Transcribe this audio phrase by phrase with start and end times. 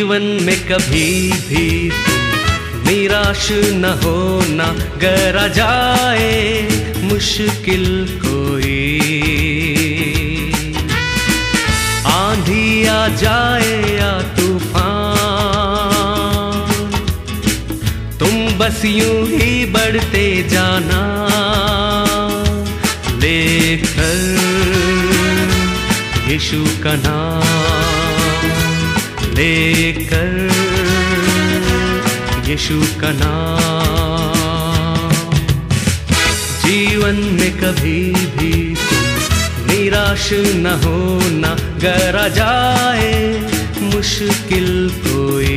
[0.00, 1.08] जीवन में कभी
[1.48, 1.64] भी
[2.86, 3.48] निराश
[3.80, 4.68] न होना
[5.02, 6.36] गरा जाए
[7.02, 7.84] मुश्किल
[8.22, 8.86] कोई।
[12.12, 14.88] आंधी आ जाए या तूफ़ान।
[18.20, 21.02] तुम बस यूँ ही बढ़ते जाना
[23.16, 24.16] लेकर
[26.32, 28.09] यीशु का नाम।
[29.40, 30.32] लेकर
[32.48, 34.34] यीशु का नाम।
[36.64, 38.02] जीवन में कभी
[38.36, 38.52] भी
[39.68, 41.52] निराश न होना
[41.84, 43.14] गरा जाए
[43.82, 44.68] मुश्किल
[45.06, 45.56] कोई।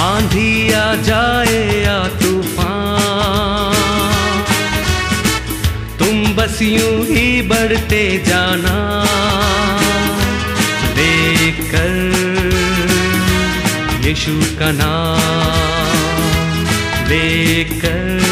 [0.00, 3.74] आंधी आ जाए या तूफ़ान।
[5.98, 8.76] तुम बस यूँ ही बढ़ते जाना।
[14.14, 15.18] यीशु का नाम
[17.08, 18.22] लेकर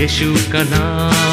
[0.00, 1.27] यीशु का नाम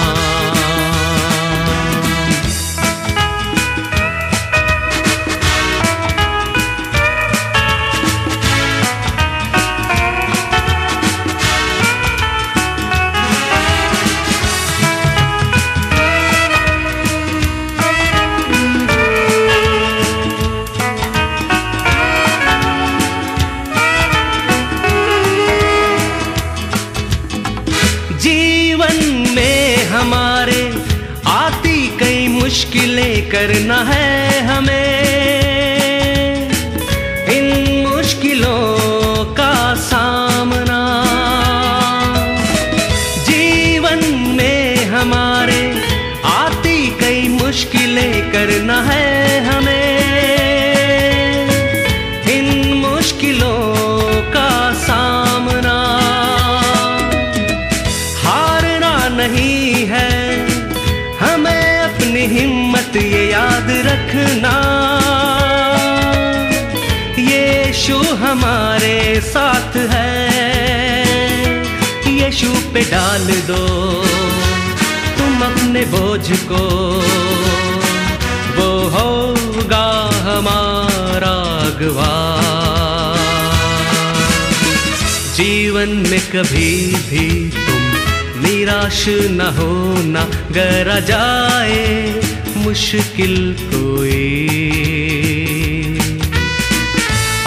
[92.95, 94.19] मुश्किल कोई।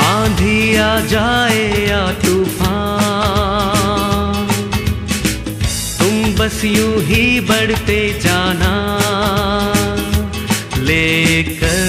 [0.07, 2.75] आंधी आ जाए या तूफ़ान,
[6.01, 8.75] तुम बस यूँ ही बढ़ते जाना,
[10.83, 11.81] लेकर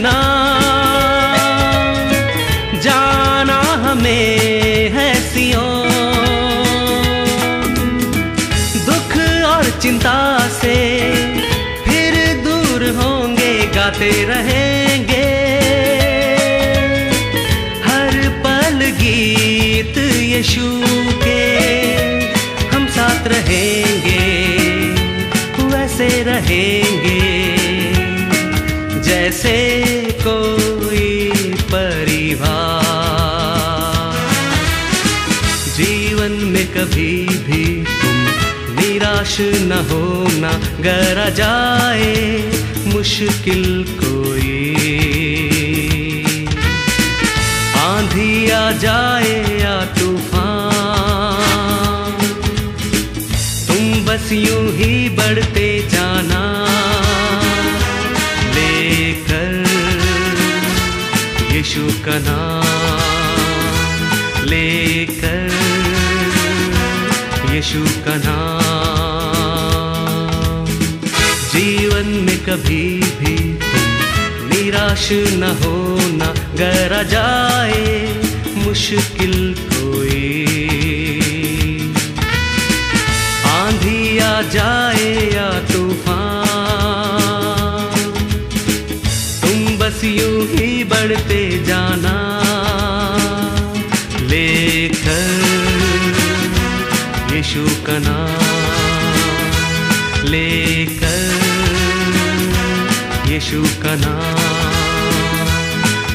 [0.06, 0.45] nada.
[36.76, 37.12] कभी
[37.46, 38.16] भी तुम
[38.78, 42.14] निराश न होना गरा जाए
[42.86, 43.64] मुश्किल
[44.00, 44.58] कोई।
[47.82, 50.52] आंधी आ जाए या तूफ़ान,
[53.68, 56.42] तुम बस यूँ ही बढ़ते जाना।
[58.56, 59.52] लेकर
[61.54, 62.64] यीशु का नाम,
[64.44, 65.15] लेकर
[67.66, 69.46] यीशु का नाम।
[71.52, 72.84] जीवन में कभी
[73.18, 73.34] भी
[74.50, 75.06] निराश
[75.40, 76.28] न होना
[76.60, 77.88] गरा जाए
[78.56, 79.34] मुश्किल
[79.72, 80.28] कोई।
[83.54, 86.38] आंधी आ जाए या तूफ़ान,
[89.42, 92.16] तुम बस यूँ ही बढ़ते जाना।
[97.58, 99.46] नाम
[100.24, 101.22] लेकर
[103.30, 104.36] यीशु का नाम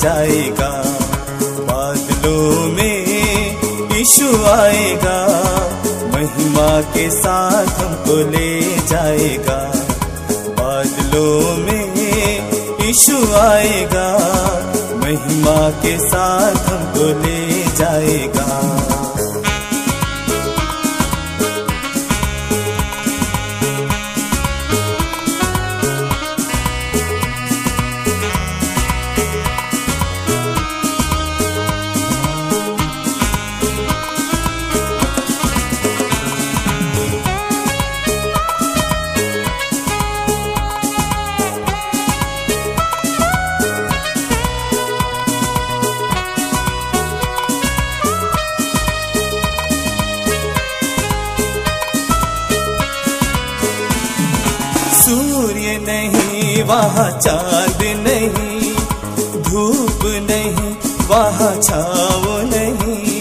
[0.00, 0.82] जाएगा।
[1.42, 3.06] बादलों में
[3.96, 5.26] यीशु आएगा।
[6.14, 9.72] महिमा के साथ हमको ले जाएगा।
[10.58, 11.94] बादलों में
[12.86, 14.18] यीशु आएगा।
[14.96, 18.77] महिमा के साथ हमको ले जाएगा।
[56.62, 58.74] वहाँ चाँद नहीं,
[59.42, 60.74] धूप नहीं,
[61.08, 63.20] वहाँ छाव नहीं,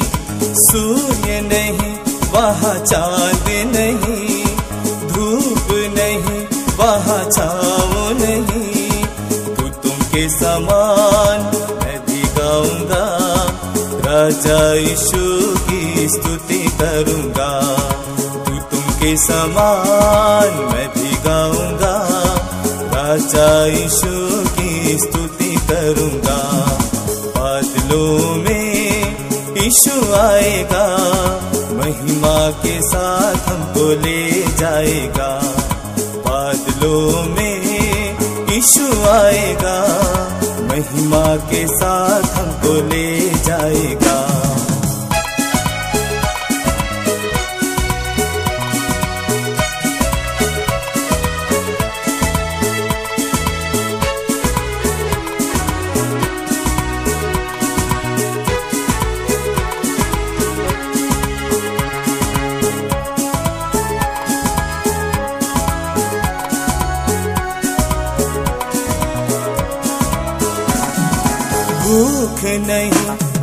[0.61, 1.95] सूर्य नहीं,
[2.33, 4.43] वहाँ चाँद नहीं,
[5.13, 5.67] धूप
[5.97, 6.45] नहीं,
[6.77, 8.89] वहाँ छाव नहीं।
[9.55, 11.45] तू तुम के समान
[11.79, 13.05] मैं भी गाऊँगा,
[14.07, 15.25] राजा यीशु
[15.69, 17.51] की स्तुति करूँगा।
[18.45, 21.15] तू तुम के समान मैं भी
[23.18, 26.68] राजा यीशु की स्तुति करूँगा।
[27.38, 28.94] बादलों में
[29.57, 30.97] यीशु आएगा।
[31.74, 35.42] महिमा के साथ हमको ले जाएगा।
[36.28, 37.64] बादलों में
[38.50, 39.80] यीशु आएगा।
[40.62, 44.06] महिमा के साथ हमको ले जाएगा।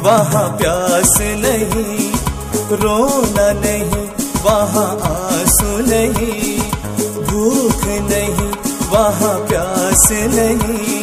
[0.04, 2.12] वहाँ प्यास नहीं
[2.82, 4.04] रोना नहीं
[4.44, 6.58] वहाँ आँसू नहीं
[7.30, 8.50] भूख नहीं
[8.92, 10.93] वहाँ प्यास नहीं।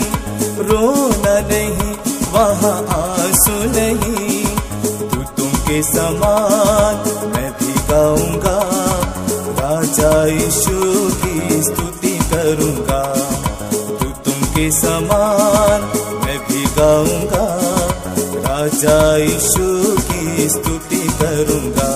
[20.51, 21.91] स्तुति करूँगा।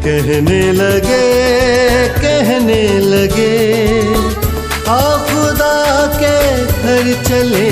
[0.08, 1.24] कहने लगे
[2.20, 3.56] कहने लगे,
[4.90, 5.80] आ खुदा
[6.22, 7.72] के घर चले,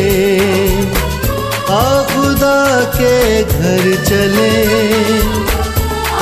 [1.75, 2.57] आ खुदा
[2.97, 4.51] के घर चले,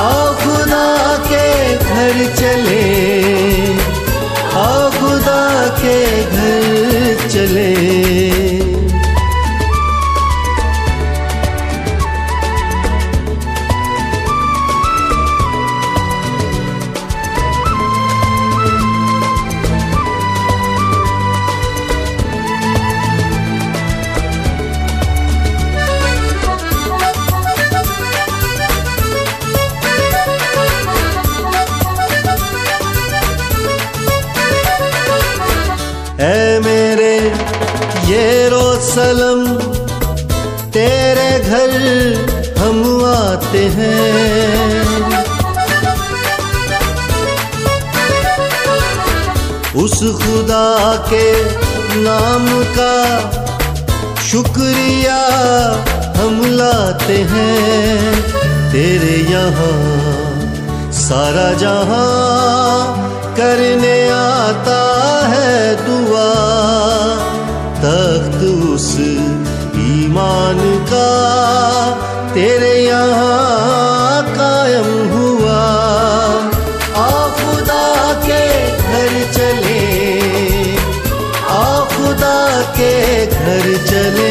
[0.03, 0.85] आ खुदा
[1.31, 2.85] के घर चले,
[4.61, 5.41] आ खुदा
[5.81, 5.97] के
[6.37, 8.32] घर चले।
[43.53, 45.03] आते हैं।
[49.75, 50.69] उस खुदा
[51.09, 51.27] के
[52.01, 52.95] नाम का
[54.23, 55.19] शुक्रिया
[56.17, 58.21] हम लाते हैं।
[58.71, 62.09] तेरे यहाँ सारा जहाँ
[63.37, 64.81] करने आता
[65.33, 65.53] है
[65.85, 66.29] दुआ।
[67.83, 68.41] तख्त
[68.73, 68.89] उस
[69.83, 71.09] ईमान का
[72.33, 75.59] तेरे यहाँ कायम हुआ।
[77.01, 77.85] आ खुदा
[78.25, 78.41] के
[78.85, 79.83] घर चले
[81.53, 82.39] आ खुदा
[82.77, 82.93] के
[83.25, 84.22] घर चले।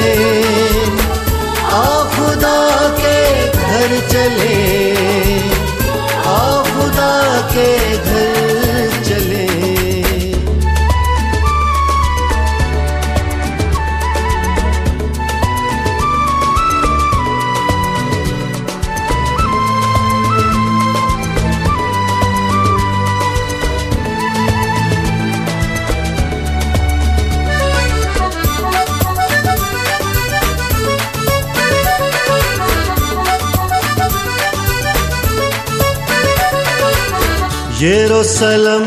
[38.23, 38.85] यरूशलेम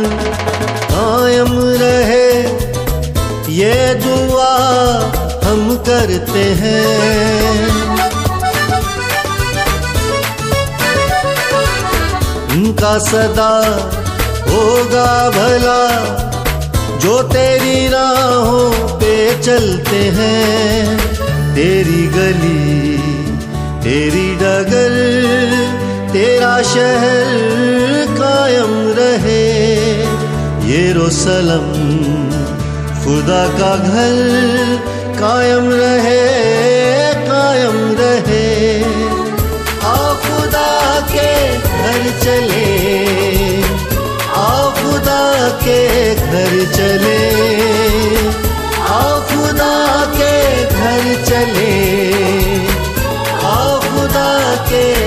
[0.90, 2.28] कायम रहे,
[3.52, 4.52] ये दुआ
[5.44, 6.86] हम करते हैं।
[12.52, 13.52] उनका सदा
[14.48, 15.84] होगा भला,
[17.00, 20.98] जो तेरी राहों पे चलते हैं।
[21.56, 22.98] तेरी गली,
[23.84, 25.85] तेरी डगर
[26.16, 29.42] तेरा शहर कायम रहे।
[30.68, 31.66] ये रोसलम
[33.02, 34.16] खुदा का घर
[35.20, 36.22] कायम रहे
[37.28, 38.48] कायम रहे।
[39.84, 40.72] आ खुदा
[41.12, 42.64] के घर चले
[44.36, 45.24] आ खुदा
[45.66, 45.82] के
[46.16, 47.20] घर चले।
[48.94, 49.76] आ खुदा
[50.16, 51.76] के घर चले
[53.44, 54.32] आ खुदा
[54.72, 55.05] के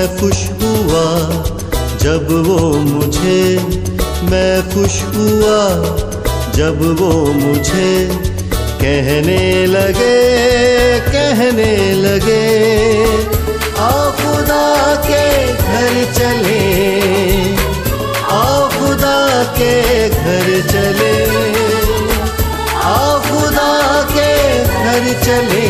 [0.00, 1.06] मैं खुश हुआ
[2.02, 3.40] जब वो मुझे,
[4.30, 5.58] मैं खुश हुआ
[6.56, 7.90] जब वो मुझे
[8.80, 10.16] कहने लगे
[11.10, 12.40] कहने लगे,
[13.78, 13.90] आ
[14.20, 14.64] खुदा
[15.08, 16.64] के घर चले,
[18.30, 18.44] आ
[18.78, 19.18] खुदा
[19.58, 19.74] के
[20.08, 21.14] घर चले,
[22.88, 23.70] आ खुदा
[24.16, 24.32] के
[24.64, 25.68] घर चले,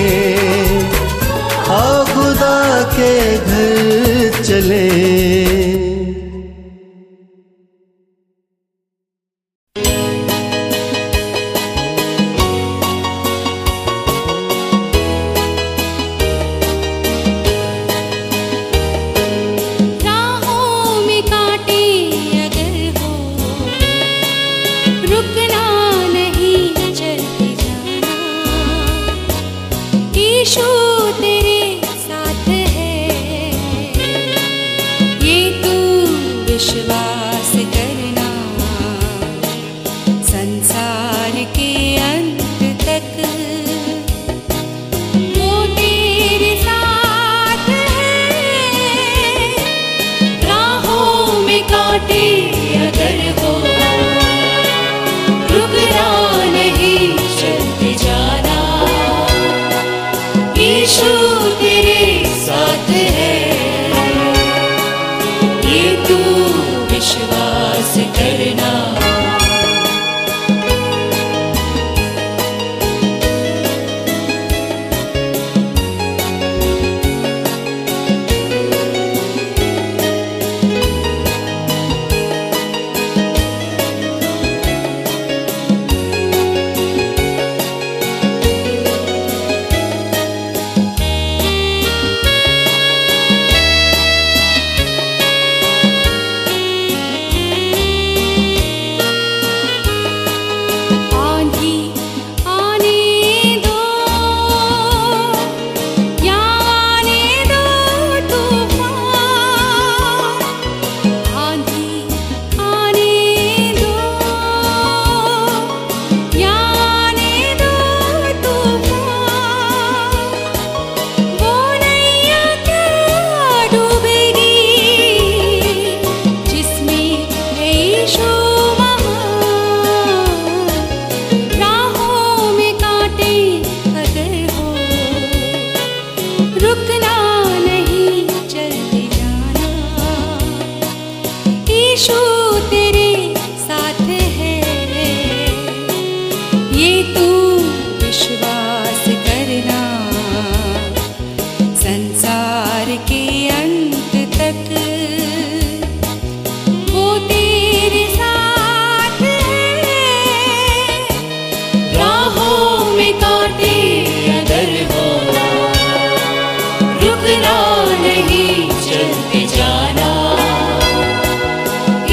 [1.71, 1.83] आ
[2.15, 2.57] खुदा
[2.95, 3.80] के घर
[4.51, 5.50] चले।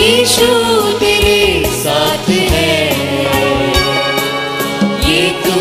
[0.07, 0.45] यीशु
[0.99, 2.75] तेरे साथ है।
[5.09, 5.59] ये तू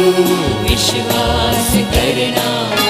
[0.62, 2.85] विश्वास करना।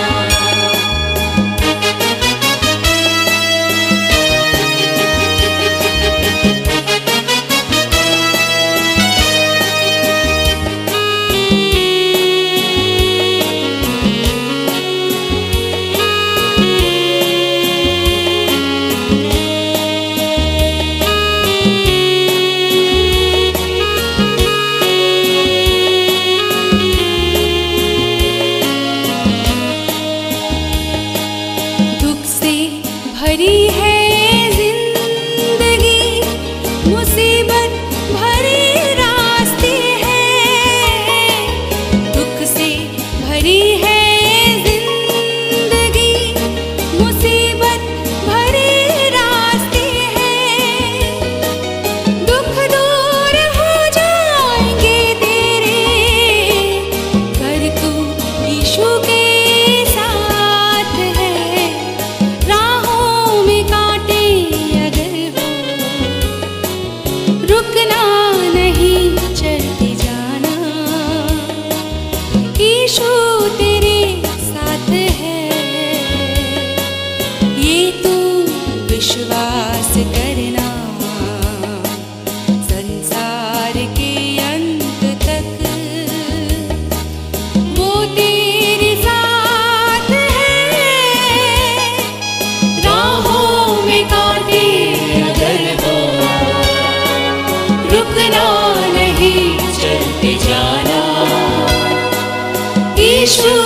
[103.37, 103.66] यीशु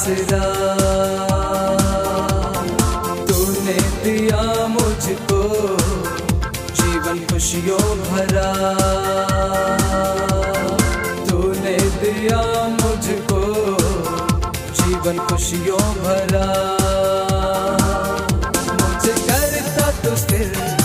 [0.00, 0.44] फासला
[3.28, 4.40] तूने दिया
[4.74, 5.40] मुझको
[6.78, 8.48] जीवन खुशियों भरा।
[11.28, 12.40] तूने दिया
[12.80, 13.42] मुझको
[14.80, 16.46] जीवन खुशियों भरा।
[18.80, 20.79] मुझे करता तो फिर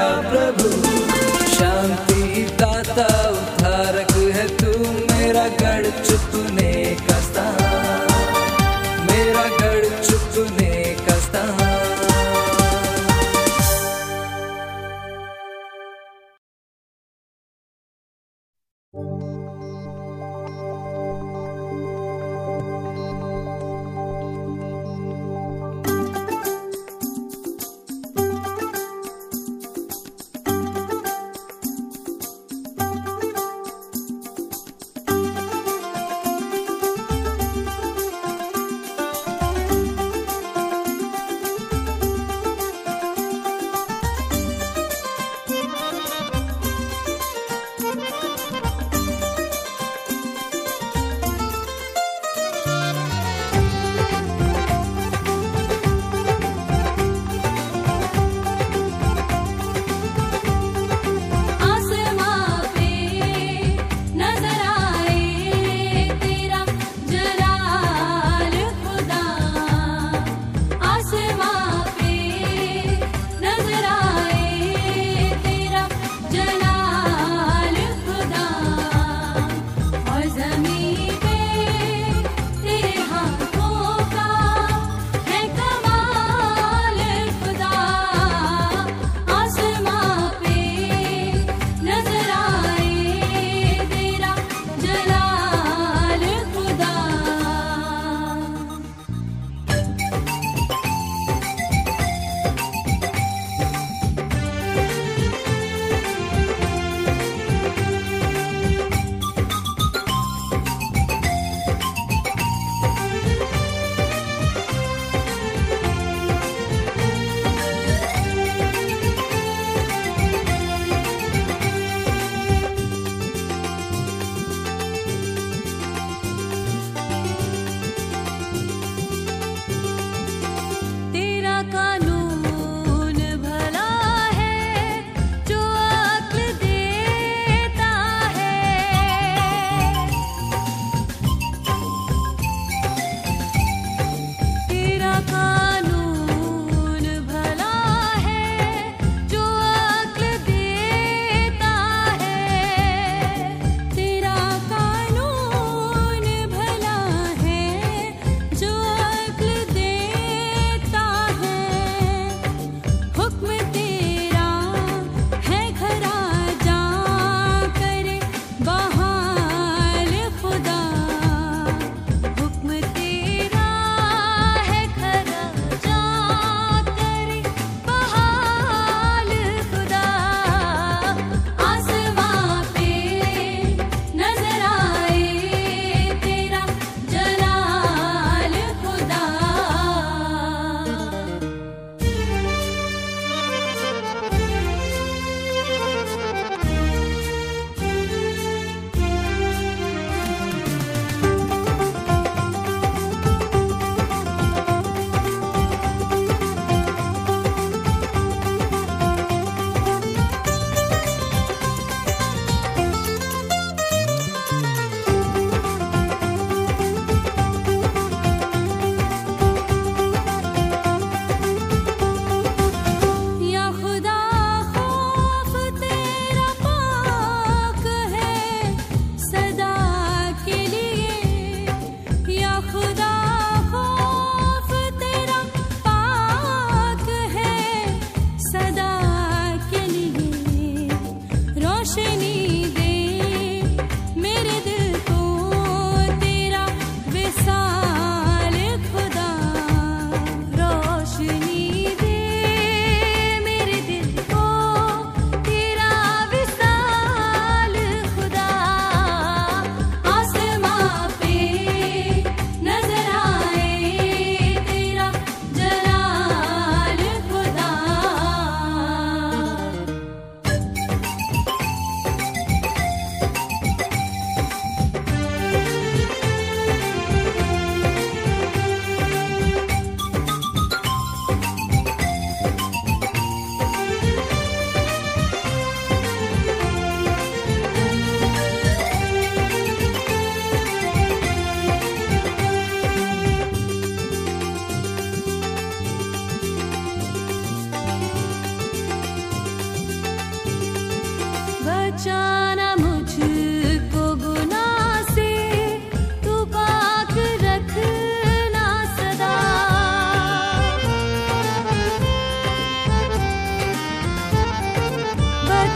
[0.00, 0.68] प्रभु
[1.56, 2.09] शान्ति।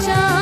[0.00, 0.33] Ciao.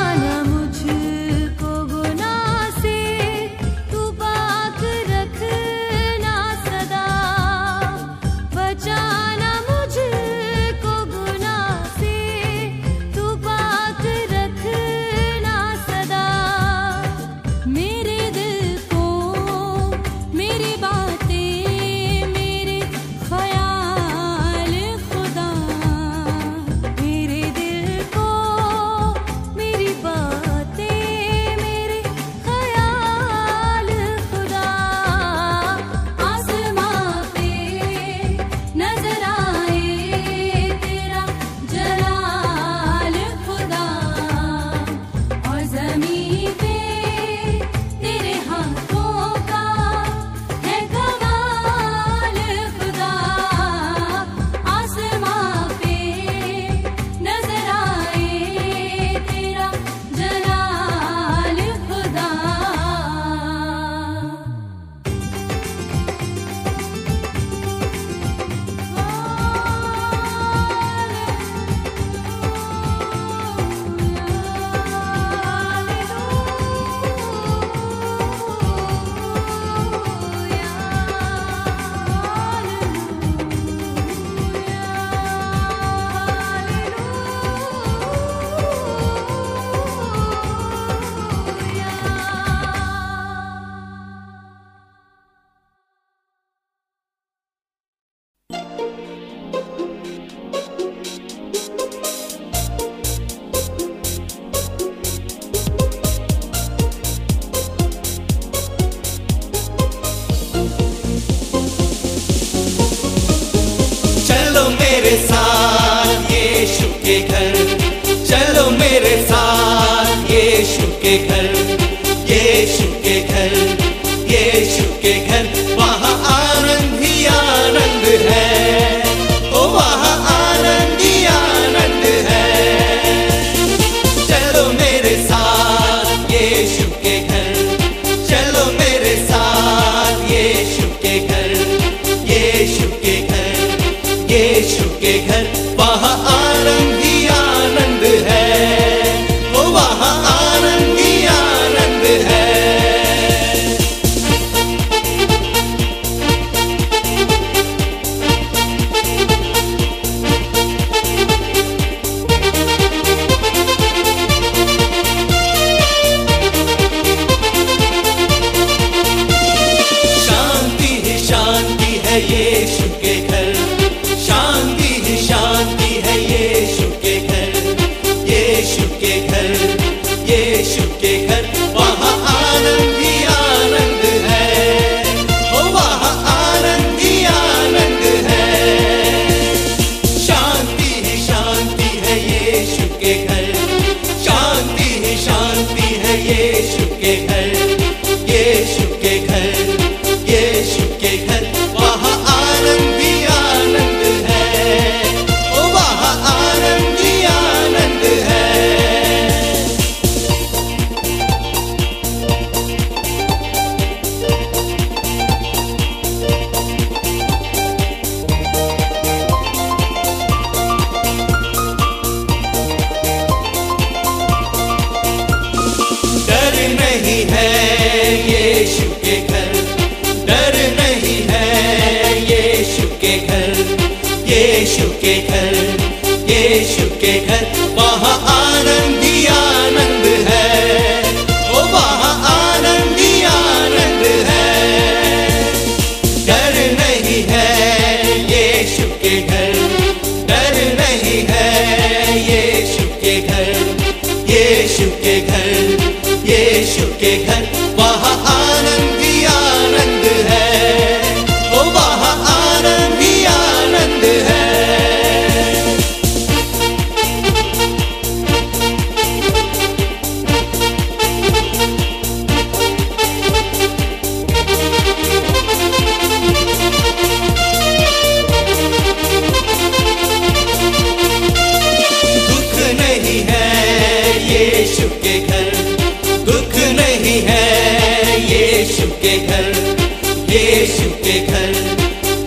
[196.37, 197.42] के घर यीशु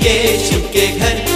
[0.07, 1.36] चुपके छिपके घर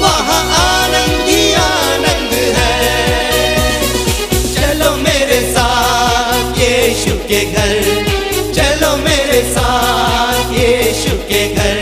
[0.00, 2.74] वहाँ आनंद ही आनंद है।
[4.54, 7.80] चलो मेरे साथ यीशु के घर।
[8.52, 11.80] चलो मेरे साथ यीशु के घर।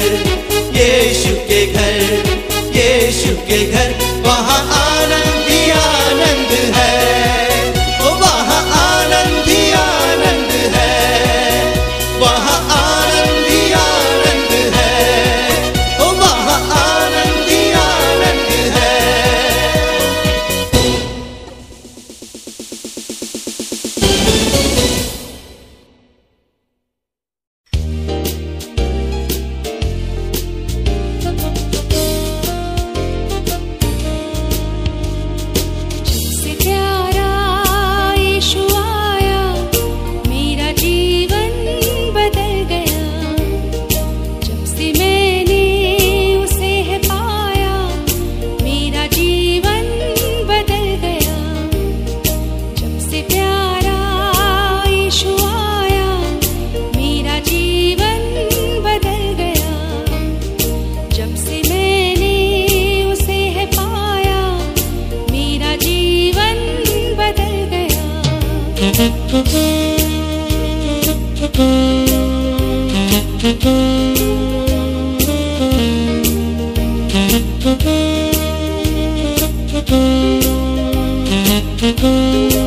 [0.78, 2.01] यीशु के घर,
[2.76, 3.94] यीशु के घर,
[4.26, 4.89] वहाँ
[81.31, 82.60] Música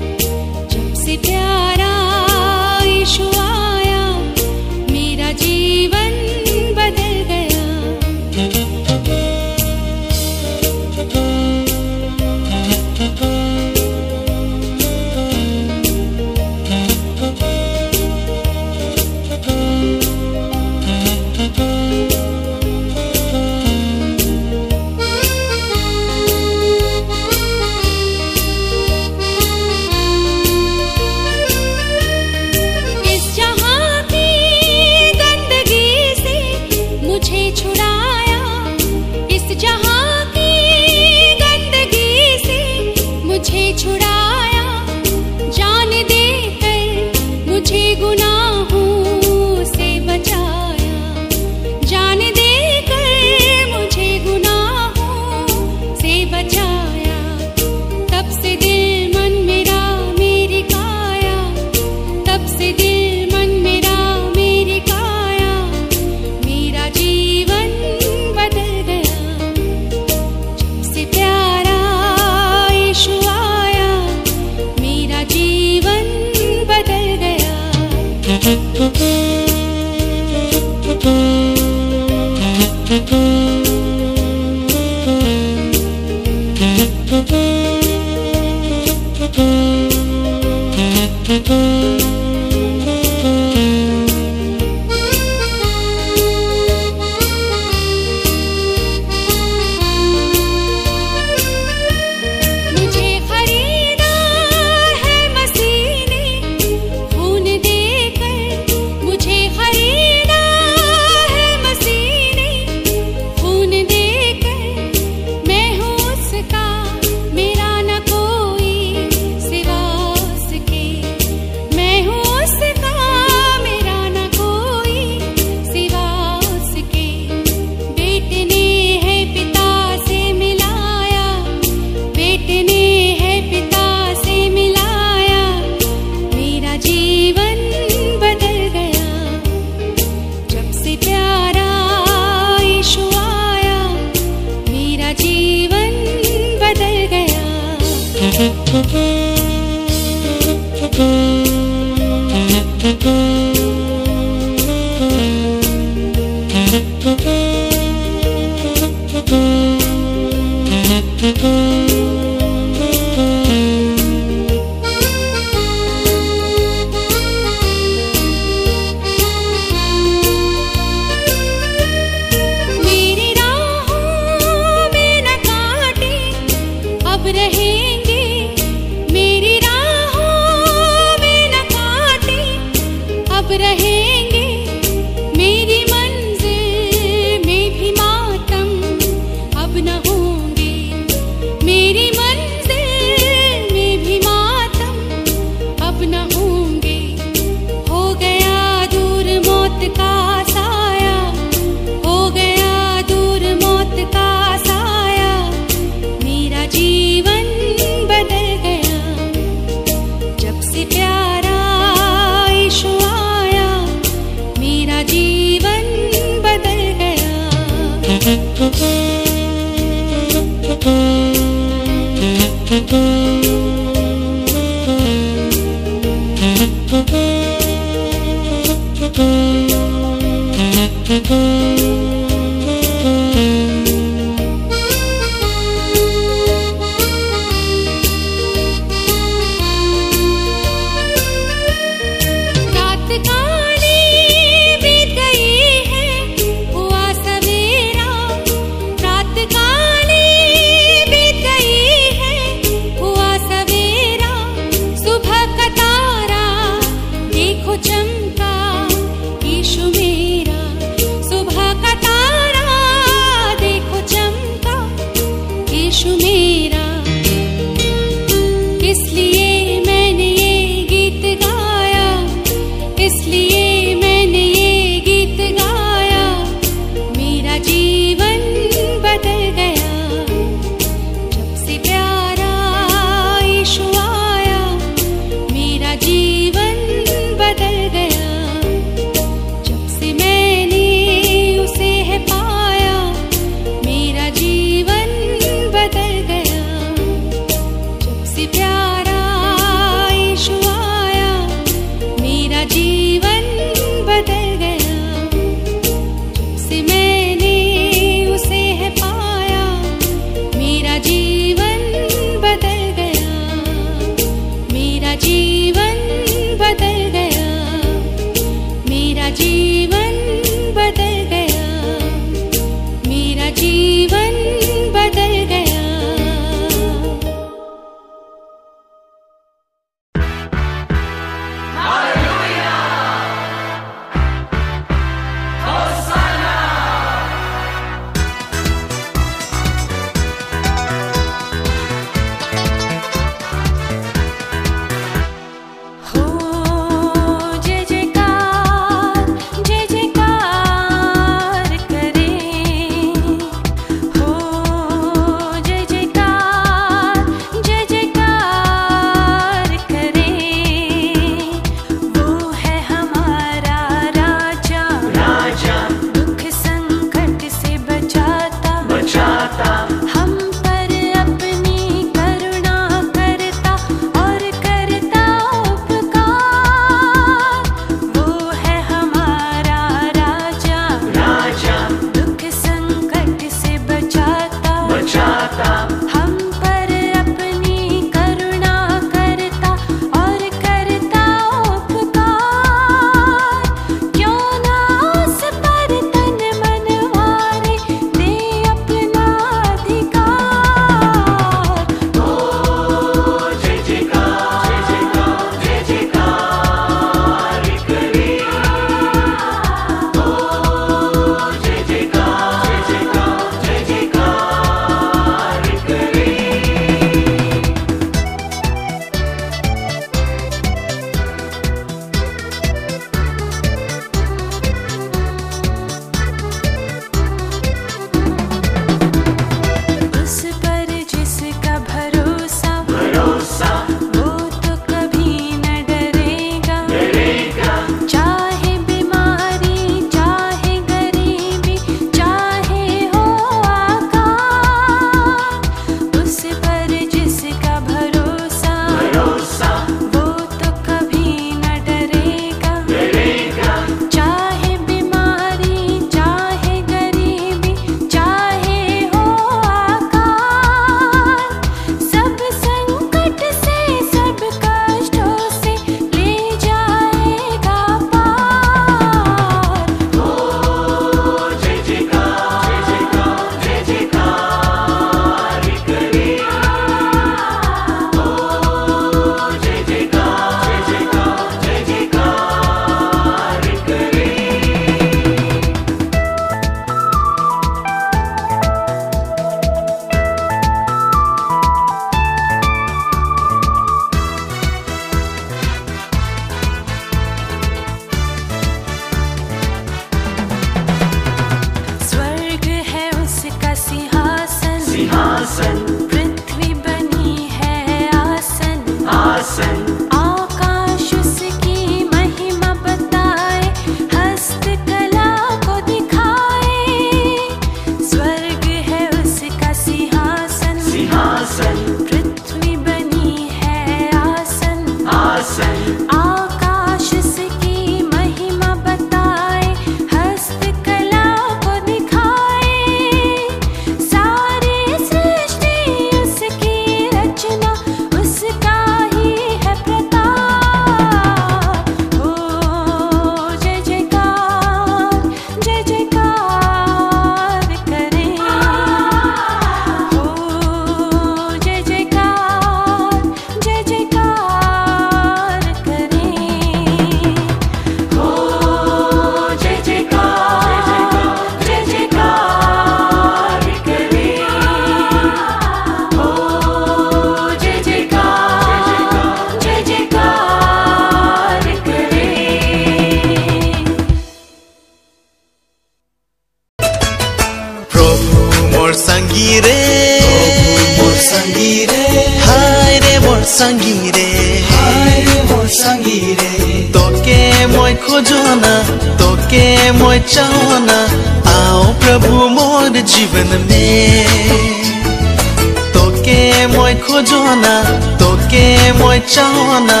[599.30, 600.00] মই চাও না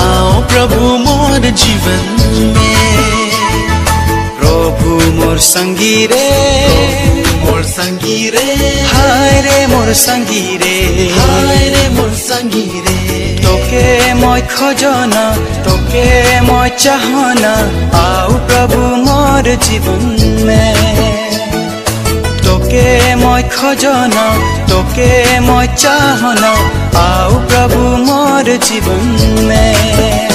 [0.00, 2.04] आओ प्रभु मोर जीवन
[2.54, 3.32] में
[4.38, 6.28] প্রভু মোর সঙ্গী রে
[7.42, 8.48] मोर संगी रे
[8.92, 10.76] হায় রে মোর সঙ্গী রে
[11.18, 12.98] हाय रे मोर संगी रे
[13.44, 13.86] তোকে
[14.22, 15.24] মই খোঁজনা
[15.66, 16.06] তোকে
[16.48, 17.54] মই চাহনা
[18.06, 20.02] আও প্রভু মোর জীবন
[20.46, 20.64] মে
[22.46, 22.86] তোকে
[23.22, 24.26] মই খোঁজনা
[24.70, 25.10] তোকে
[25.48, 26.52] মই চাহনা
[27.08, 30.28] আও প্রভু মোর Chỉ.